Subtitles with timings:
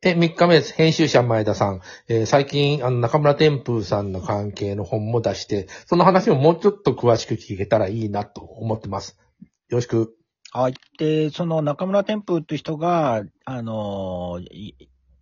[0.00, 0.74] え、3日目です。
[0.74, 1.80] 編集者前田さん。
[2.06, 9.18] えー最近、あの、中村天風さんの関係の本も出して、その話ももうちょっと詳しく聞けたらいいなと思ってます。
[9.40, 9.48] よ
[9.78, 10.14] ろしく。
[10.52, 10.74] はい。
[10.98, 14.74] で、その中村天風っていう人が、あの、い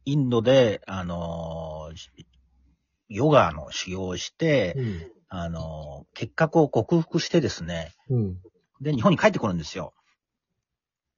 [0.05, 1.91] インドで、あの、
[3.09, 5.13] ヨガの修行をして、うん。
[5.29, 8.37] あの、結核を克服してですね、うん。
[8.83, 9.95] で、日本に帰ってくるんですよ。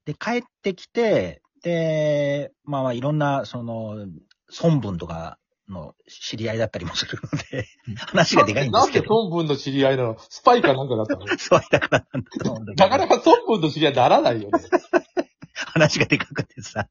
[0.04, 4.06] で、帰ってきて、で、まあまあいろんな、その、
[4.62, 7.66] 孫文とかの知り合いだったりもするので、
[8.06, 9.14] 話がでかいんですけなんでど。
[9.14, 11.26] 孫文の知り合いなのスパイかなんかだったの？
[11.38, 14.60] そうだからなんだと思うんだけどなかなか孫文の知り合いにならないよね。
[15.54, 16.88] 話がでかくてさ。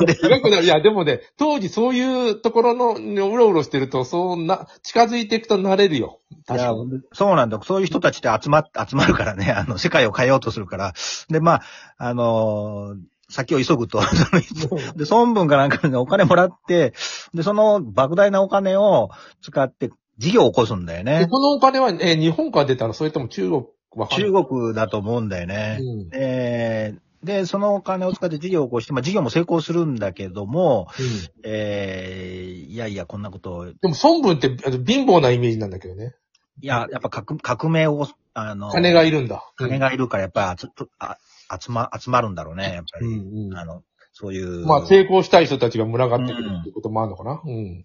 [0.00, 6.20] で、すごくないいや、でもね、当時そういうところの、うろうろしてると、そうな、近づいていくとなれるよ。
[6.46, 7.02] 確かに。
[7.12, 7.60] そうなんだ。
[7.62, 10.94] そういう人たちって集まっ、集まるからね、あの、世界を変えようとするから。
[11.28, 11.62] で、まあ、
[11.98, 14.00] あのー先を急ぐと、
[14.96, 16.94] で、孫文かなんかでお金もらって、
[17.34, 19.10] で、その莫大なお金を
[19.42, 21.26] 使って事業を起こすんだよでね。
[21.28, 23.64] このお金は、えー日本から出たのそれとも中国
[23.96, 24.30] わかんない？
[24.30, 25.78] 中国だと思うんだよね。
[25.80, 26.08] うん。
[26.08, 31.06] で、で、そのお金を使って事業を起こして、まあ事業も成功するんだけども、うん
[31.44, 36.14] えー、いやいや、こんなことを、いでも孫文って貧乏なイメージなんだけどね。
[36.62, 39.42] や、やっぱ革革命を、あの、金がいるんだ。
[39.56, 40.68] 金がいるから、やっぱり集
[40.98, 41.18] あ
[41.60, 43.16] 集ま、集まるんだろうね、やっぱうり。
[43.16, 43.56] んうん。
[43.56, 44.66] あの、そういう。
[44.66, 47.42] まあ、成功したい人たちが群がってくるっていうこともあるのかな？
[47.44, 47.82] うん。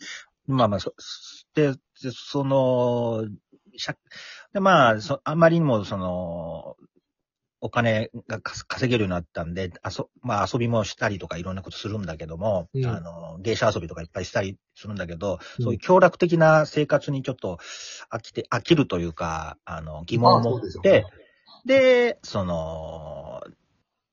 [0.48, 0.94] まあまあ、そ、
[1.56, 1.78] で、で
[2.12, 3.26] その、
[3.78, 3.96] しゃ
[4.54, 6.76] で、まあ、そあまりにも、その、
[7.64, 17.60] お金がか稼げるようになったんで、あそ、まあ遊びもしたりとかいろんなことするんだけども、うんあの、芸者遊びとかいっぱいしたりするんだけど、うんそういう強楽的な生活にちょっと
[18.12, 21.06] 飽きて、飽きるというか、あの、疑問を持って、
[21.64, 23.01] で、その、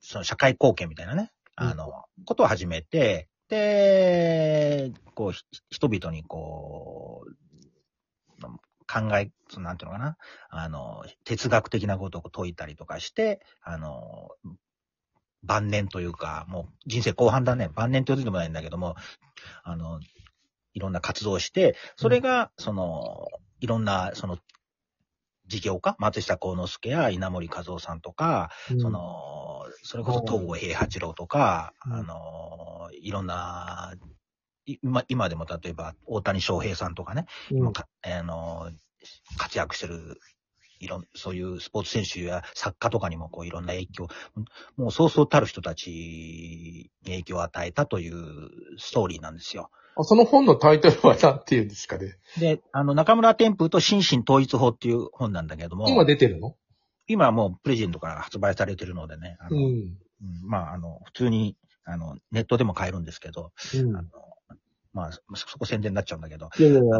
[0.08, 8.42] その社会貢献みたいなね、あの、ことを始めて、で、こう、ひ人々にこう、
[8.90, 10.16] 考え、そのなんていうのかな、
[10.48, 14.30] あの、哲学的なことを説いたりとかして、あの、
[15.42, 18.96] 晩年というか、もう人生後半だね、晩年というでもないんだけども、
[19.62, 20.00] あの、
[20.72, 23.26] いろんな活動をして、それが、その、
[23.60, 24.38] いろんな、その、
[25.48, 28.50] 事業家、松下幸之助や稲森和夫さんとか、
[28.80, 31.92] そ、の、それこそ東郷平八郎とか、うん。
[31.94, 33.94] あの、いろんな、
[34.66, 37.58] い今今でも例えば大谷翔平さんとかね、うん。
[37.58, 38.70] 今かあの、
[39.38, 40.20] 活躍してる、
[40.80, 44.08] いろん、そういうスポーツ選手や作家とかにもこういろんな影響、
[44.76, 49.70] もうそうそうたる人たちに影響を与えたというストーリーなんですよ。
[49.98, 52.16] あその本のタイトルは何て言うんですかね？
[52.38, 56.54] で、あの、中村天風と心身統一法っていう本なんだけども、今出てるの？
[57.08, 59.64] 今はもうプレゼントから発売されてるのでね、あのうん。
[59.64, 59.98] うん
[60.44, 64.08] まあ、あの、普通に、あの、ネットでも買えるんですけど、うんあの、
[64.92, 66.96] まあ、そそこ宣伝になっちゃうんだけど、いやいやいや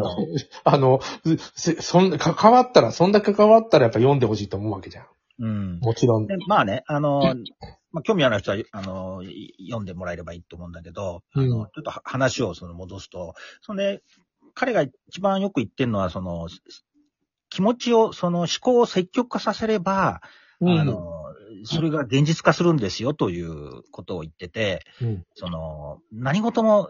[0.63, 1.01] あの
[1.81, 5.05] そんな、関わったら、そんだけ関わったらやっぱ読んでほしいと思うわけじゃん。
[5.39, 5.79] うん。
[5.79, 6.27] もちろん。
[6.27, 7.21] でまあね、あの、
[7.91, 11.65] まあ、興味ある人は、あの、い読んでもらえればいいと思うんだけど、あの、うん。
[11.65, 13.73] ちょっとは話をその戻すと、そ
[14.53, 16.49] 彼が一番よく言ってるのは、その、
[17.49, 20.21] 気持ちを、その思考を積極化させれば、
[20.61, 21.23] あの、
[21.63, 25.25] それが現実化するんですよということを言ってて、うん。
[25.33, 26.89] その、何事も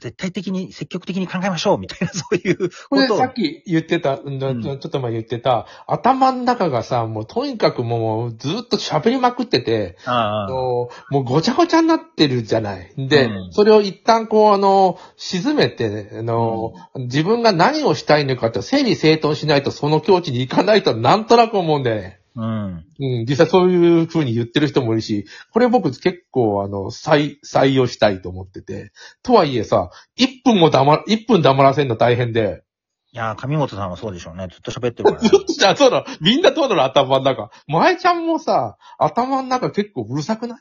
[0.00, 3.14] 絶対的に積極的に考えましょうみたいな、 そういうここと。
[3.14, 4.62] をれさっき言ってた、うんうん。
[4.62, 12.92] ちょっと前言ってた、頭の中がさ、もうとにかくもうずっと喋りまくってて、あのもうごちゃごちゃになってるじゃない。
[12.96, 13.52] で、うん。
[13.52, 22.20] それを一旦こう、あの、沈めて、あの、自分が何をしたいのかって整理整頓しないとその境地に行かないとなんとなく思うんだよね。
[22.36, 22.84] うん。
[22.98, 28.92] うん、実際そういう風に言ってる人もいるし、これ僕結構あの、採、採用したいと思ってて。
[29.22, 32.64] とはいえさ、1分も黙、1分黙らせるの大変で。
[33.12, 34.48] いやー、上本さんはそうでしょうね。
[34.50, 35.36] ずっと喋ってるから、ね ず。
[35.36, 37.50] っとじゃあ、そうだ、みんなどうだろう、頭の中。
[37.68, 40.58] 前ちゃんもさ、頭の中結構うるさくない？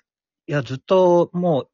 [0.48, 1.70] いや、ずっと、もう、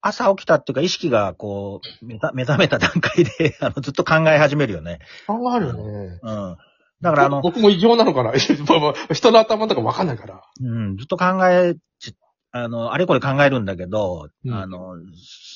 [0.00, 5.00] 朝起きたっていうか、意識がこう、目覚目覚めた段階で、 あの、ずっと考え始めるよね。
[5.26, 6.20] 考えるよね。
[6.22, 6.56] うん。
[7.00, 8.32] だから、あの、僕も異常なのかな？
[8.36, 10.42] 人の頭の中わかんないから。
[10.60, 12.16] うん、ずっと考えち、
[12.52, 14.54] あの、あれこれ考えるんだけど、うん。
[14.54, 14.94] あの、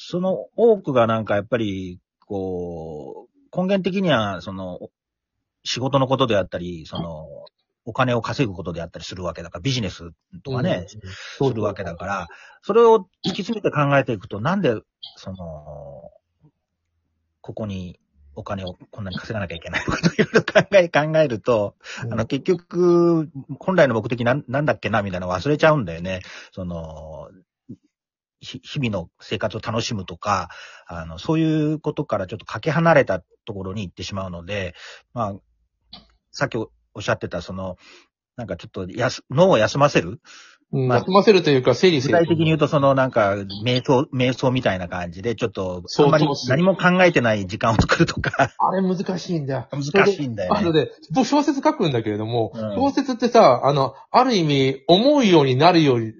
[0.08, 4.80] その多くがなんかやっぱり、こう、根源的には、その、
[5.64, 7.26] 仕事のことであったり、その、
[7.86, 10.10] お金を稼ぐことであったりするわけだから、ビジネス
[10.42, 12.28] とかね、うん、するわけだから、
[12.62, 14.74] それを突き詰めて考えていくと、なんで、
[15.16, 16.10] その、
[17.40, 17.98] ここに
[18.34, 21.74] お金をこんなに稼がなきゃいけないのかといろいろ考え、考えると、
[22.04, 26.20] うんあの、結局、本来の目的なんなんだっけな、みたいなの忘れちゃうんだよね。
[26.52, 27.28] その、
[28.40, 30.48] ひ日々の生活を楽しむとか、
[30.86, 34.74] あの、そういうことからちょっとかけ離れたところに行ってしまうので、
[35.12, 35.34] まあ、
[36.32, 37.76] さっきおっしゃってた、その、
[38.36, 40.20] なんかちょっとやす、脳を休ませるうん
[40.72, 43.34] まあ休ませるというか、整理具整頓体的に言うと、そのなんか、
[43.64, 49.68] 瞑想、瞑想みたいな感じで、ちょっと、そうあんまりそうそう何も考えてない時間を作るとか、 あれ難しいんだよ。
[49.72, 50.60] 難しいんだよね。
[50.60, 56.12] あのね、僕小説書くんだけれども、うん小説ってさ、あの、ある意味、思うようになるように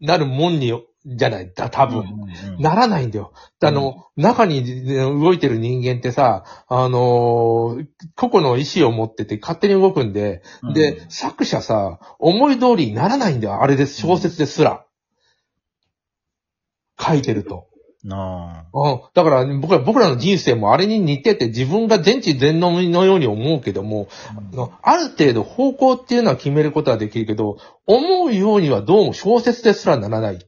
[0.00, 0.72] なるもんに、
[1.06, 2.00] じゃない、だ、多分。
[2.00, 2.26] うんうんうん
[2.58, 3.32] ならないんだよ。
[3.62, 7.86] あの、中にね動いてる人間ってさ、あのー
[8.16, 10.42] 個々の意思を持ってて勝手に動くんで、
[10.74, 13.62] で、作者さ、思い通りにならないんだよ。
[13.62, 14.86] あれです、小説ですら。
[16.98, 17.66] 書いてると。
[18.02, 19.00] なあうん。
[19.14, 24.08] だから、僕ら、僕らの人生もあれに似てて、自分が全知全能のように思うけども、
[24.52, 30.38] あのある程度方向っていうのは決めることはできるけど、思うようにはどうも小説ですらならない。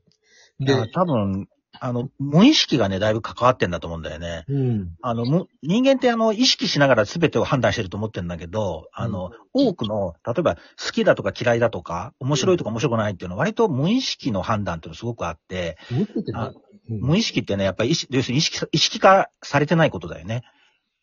[0.60, 1.49] で、多分、
[1.81, 4.44] あの、無意識がね、だいぶ関わってんだと思うんだよね。
[4.49, 4.96] うん。
[5.02, 16.52] あの、む人間ってあの、意識しながら全てを判断してると思ってるんだけど、あの、多くの、例えば好きだとか嫌いだとか、面白いとか面白くないっていうのは割と無意識の判断っていうのすごくあって、無意識あ
[16.90, 17.00] うん。
[17.00, 20.43] 無意識ってね、やっぱり意識、要するに意識、意識化されてないことだよね。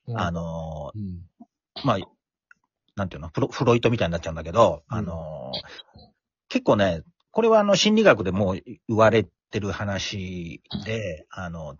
[0.07, 0.19] うん。
[0.19, 1.21] あの、うん。
[1.83, 1.97] まあ、
[2.95, 4.97] なんていうのフロ、フロイトみたいになっちゃうんだけど、うん。
[4.97, 5.51] あの、
[6.49, 8.55] 結構ね、これはあの、心理学でも
[8.87, 11.77] 言われてる話で、あの、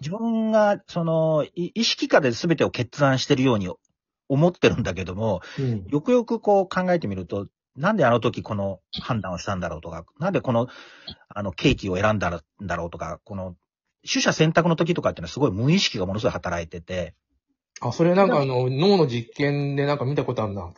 [0.00, 3.68] 自分が、その、い意識下で全てを決断してるように
[4.28, 5.84] 思ってるんだけども、うん。
[5.86, 7.46] よくよくこう考えてみると、
[7.76, 10.68] なんであの時この判断をしたんだろうとか、なんでこの、
[11.28, 13.54] あの、ケーキを選んだんだろうとか、この、
[14.10, 17.14] 取捨選択の時とかっていうのはすごい無意識がものすごい働いてて、
[17.80, 20.72] あ、それなんかあの、脳の実験でなんか見たことあるな。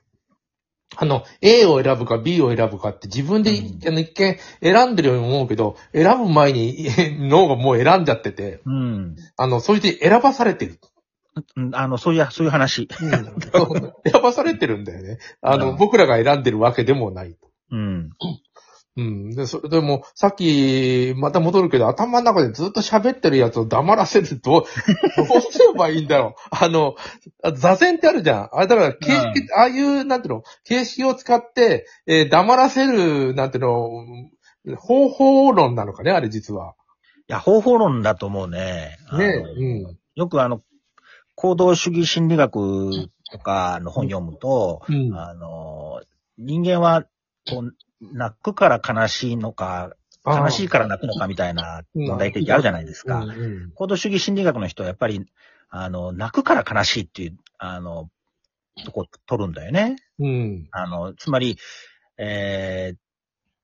[0.97, 6.89] あの、A を選ぶか B を選ぶかって自分で、うんあの一見選んでるように思うけど、選ぶ前に
[7.29, 9.17] 脳がもう選んじゃってて、うん。
[9.37, 10.79] あの、それで選ばされてる。
[11.57, 12.89] うんあの、そういう、そういう話。
[14.11, 15.19] 選ばされてるんだよね。
[15.41, 17.37] あの、うん僕らが選んでるわけでもない。
[17.71, 18.11] うん。
[18.97, 19.31] うん。
[19.31, 24.67] で、それでも、さっき、また戻るけど、頭の中でずっと喋ってるやつを黙らせると、
[25.17, 26.57] どうすればいいんだろう。
[26.65, 26.97] あの、
[27.55, 28.49] 座禅ってあるじゃん。
[28.53, 36.75] あれだから、形式、ああいう、なんていうの、形式を使って、えー黙らせる、なんていうの、方法論なのかね、あれ実は。
[37.29, 38.99] いや、方法論だと思うね。
[39.17, 39.27] ね
[39.57, 39.99] うん。
[40.17, 40.63] よくあの、
[41.37, 42.91] 行動主義心理学
[43.31, 45.15] とかの本読むと、うん。
[45.15, 46.03] あの、
[46.39, 47.05] 人間は、
[47.49, 49.93] こう、泣くから悲しいのか、
[50.25, 53.25] 悲しいから泣くのかみたいな問題提起あるじゃないですか。
[53.75, 55.25] 行動主義心理学の人はやっぱり、
[55.71, 58.11] あの、泣くから悲しいっていう、あの、
[58.85, 59.97] とこ取るんだよね。
[60.19, 60.69] うん。
[60.73, 61.59] あの、つまり、
[62.19, 62.97] えー、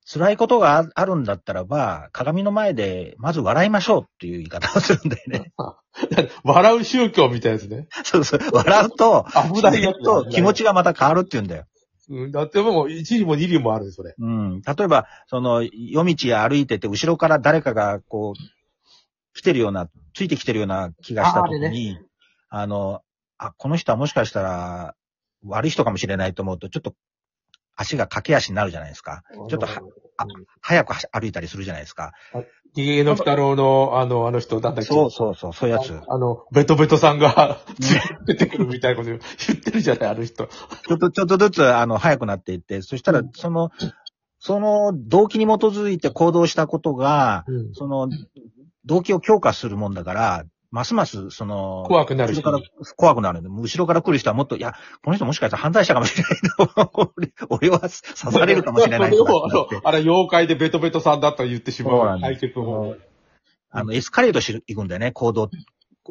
[0.08, 5.52] 辛いことがああるんだったらば、鏡の前でまず笑いましょうっていう言い方をするんだよね。
[6.44, 7.88] 笑う宗教みたいですね。
[8.04, 8.40] そうそう。
[8.52, 11.64] 笑うと、危ないと気持ちがまた変わるって言うんだよ。
[12.08, 12.30] うん。
[12.32, 14.14] だってもう、一理も二理もある、それ。
[14.18, 14.62] うん。
[14.62, 21.98] 例えば、その、夜道歩いてて、後ろから誰かが、こう、来てるような、ついてきてるような気がしたときに、
[22.48, 23.02] あの、
[23.38, 24.94] あ、この人はもしかしたら、
[25.44, 26.94] 悪い人かもしれないと思うと、ちょっと、
[27.76, 29.22] 足が駆け足になるじゃないですか。
[29.34, 29.80] ちょっとは
[30.18, 30.26] あ
[30.60, 32.12] 早く歩いたりするじゃないですか。
[32.74, 34.92] ゲゲゲの鬼太郎の、あの、あの人、なんだっけ？
[34.92, 35.94] そうそうそう、そういうやつ。
[35.94, 37.58] ああの、ベトベトさんが、
[38.26, 40.46] 出てくるみたいなこと言ってるじゃない、あの人。
[40.46, 43.70] ちょっと、ちょっとずつ、あの、早くなっていって、そしたらうん、その、
[44.38, 48.08] その動機に基づいて行動したことが、うんその、
[48.84, 50.44] 動機を強化するもんだから、
[50.76, 52.42] ますます、その、怖くなるし。
[52.42, 56.36] 後ろから、怖くなるんで、後ろから来る人はもっと、いや、この人もしかしたら犯罪者かもしれない
[56.76, 59.12] と、俺 俺は刺されるかもしれない
[59.84, 62.20] あれ、妖怪でベトベトさんだと言ってしまう。
[62.20, 62.96] 対決を。
[63.70, 65.48] あの、エスカレートしていくんだよね、行動。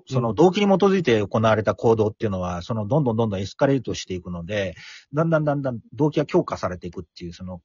[0.07, 4.73] その動機に基づいて行われた行動っていうのは、そのどんどんどんどんエスカレートしていくので、
[5.13, 7.61] だんだんだんだん動機が強化されていくっていう、その、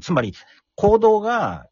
[0.00, 0.32] つまり
[0.76, 1.66] 行動が、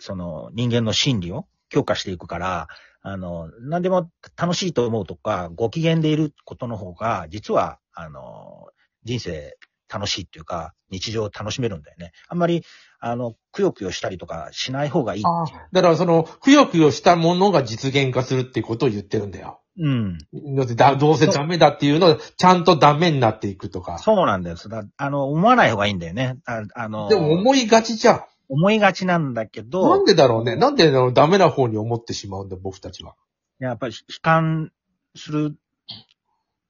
[0.00, 2.68] その人間の心理を強化していくから、
[3.06, 8.68] あの、何でも楽しいと思うとか、ご機嫌でいることの方が、実は、あの、
[9.04, 9.58] 人生
[9.92, 12.12] 楽しいっていうか、日常を楽しめるんだよね。
[12.28, 12.64] あんまり、
[13.00, 15.26] あの、くよくよしたりとかしない方がいいいう。
[15.26, 19.60] あだから、その、くよくよしたものが実現化するっていうことを言ってるんだよ。
[19.78, 20.18] うん。
[20.56, 23.98] だってだどうせダメだっていうのを、ちゃんとダメになっていくとか。
[23.98, 24.70] そうなんです。
[24.70, 26.38] だあの、思わない方がいいんだよね。
[26.46, 28.24] ああの、でも思いがちじゃん。
[28.48, 30.56] 思いがちなんだけなどん、でだろうね？
[30.56, 33.14] なんであのダメな方に思ってしまうんだ、僕たちは。
[33.58, 34.72] やっぱり悲観
[35.16, 35.56] する、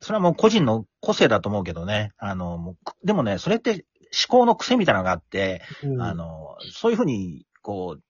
[0.00, 2.12] それはもう個人の個性だと思うけどね。
[2.18, 2.76] あの、もう
[3.06, 3.86] でもね、それって
[4.28, 8.02] 思考の癖みたいなのがあって、うんあの、そういうふうに、こう、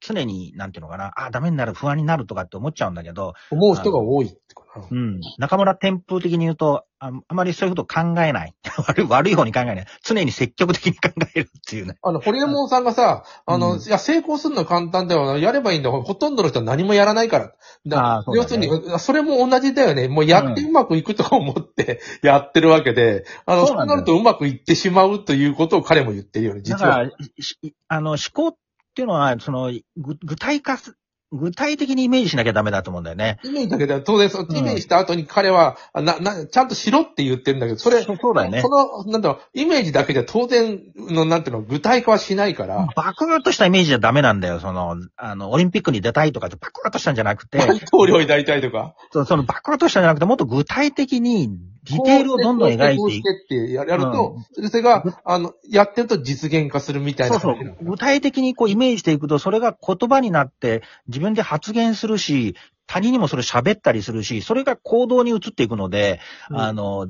[0.00, 4.86] 常に、なんていうのかな、あ、ダメになる、不安になるとかって思っちゃうんだけど、思う人が多いってかな。
[4.90, 5.20] うん。
[5.38, 8.54] 中村天風的に言うと、ああまりそういうこと考えない。
[8.86, 9.86] 悪い、悪い方に考えない。
[10.02, 11.96] 常に積極的に考えるっていうね。
[12.02, 15.38] あの、ホリエモンさんがさ、あの、うんいや、成功するのは簡単だよ。
[15.38, 16.02] やればいいんだよ。
[16.02, 17.52] ほとんどの人は何もやらないから。
[17.86, 20.08] だあーそうだね要するに、それも同じだよね。
[20.08, 26.96] もうやってうまくいくとか思ってやってるわけで、あの、そうなるとうまくいってしまうということを彼も言ってるよね、だ実は。
[26.96, 28.56] から、しあの、思考
[28.90, 30.96] っていうのは、その、ぐ具体化す、
[31.32, 33.38] 具体的にイメージしなきゃダメだと思うんだよね。
[33.44, 38.68] イメージだけど、当然、そのイメージした後に彼は、あな、な、ちゃんとしろって言ってるんだけど、それ、そうそうだよねそ。
[38.68, 44.58] の、なんだろう、イメージだけじゃ当然の、なんていうの、具体化はしないから、バクッとしたイメージじゃダメなんだよ。
[44.58, 51.50] その、あの、オリンピックに出たいとかってバクッとしたんじゃなくて、大統領になりたいとか、そそのバクッとしたんじゃなくて、もっと具体的に
[51.84, 53.10] ディテールをどんどん描うていく。
[53.10, 54.36] してってやると、
[54.68, 57.90] それが、あの、やってると実現化するみたいなそうそう感じなの。
[57.90, 62.54] 具体的にこうイメージしていくと、それが言葉になって自分で発言するし、
[62.86, 66.20] 他人にもそれ喋ったりするし、それが行動に移っていくので、
[66.50, 67.06] うんあの、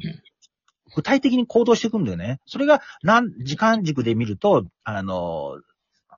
[0.95, 2.41] 具体的に行動していくんだよね。
[2.47, 5.61] それが、なん、時間軸で見ると、あの、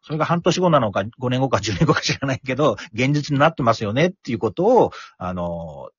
[0.03, 5.91] それが半年後なのか、5年後か10年後か知らないけど、現実になってますよねっていうことを、あの、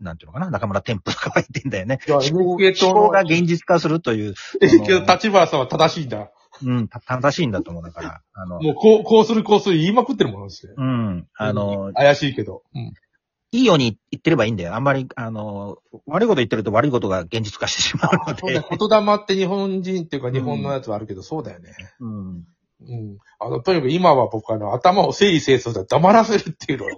[0.00, 1.98] なんていうのかな、中村天風とかは言ってんだよね。
[2.06, 6.30] いや思考 NHK 党の思考が現実化するという、えけど、立花さんは正しいんだ。
[6.62, 7.82] うん、た正しいんだと思う。
[7.82, 10.74] だから、あの、もう、こう、こうする、こうする言いまくってるものですね。
[10.76, 12.62] うん、あの、怪しいけど。
[12.74, 12.92] うん。
[13.50, 14.74] いいように言ってればいいんだよ。
[14.74, 18.68] あんまり、あの、悪いこと言ってると悪いことが現実化してしまうのでそうだよ。。
[18.68, 21.72] 言霊って日本人っていうか日本のやつはあるけど、そうだよね。
[22.00, 22.28] うん。
[22.28, 23.18] うん。
[23.38, 26.88] あの、とにかく今は僕あの、頭を整理整頓で黙らせるっていうのを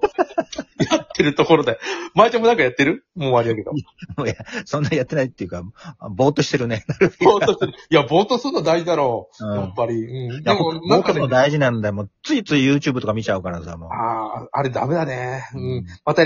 [0.90, 1.78] やってるところで。
[2.14, 3.04] 前ちゃんもなんかやってる？
[3.14, 4.26] もう終わりだけど。
[4.26, 4.34] いや、
[4.64, 5.62] そんなやってないっていうか、
[6.10, 6.84] ぼーっとしてるね。
[7.24, 7.72] ぼーっとする。
[7.90, 9.46] いや、ぼーっとするの大事だろう。
[9.46, 9.94] うんやっぱり。
[9.94, 10.42] うん。
[10.42, 11.94] でも、僕なんかねも、大事なんだよ。
[11.94, 13.90] もう、ついつい YouTube とか見ちゃうからさ、もう。
[13.92, 15.44] ああ、あれダメだね。
[15.54, 15.86] ううんん。
[16.04, 16.22] また